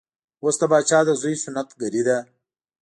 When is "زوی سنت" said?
1.21-1.69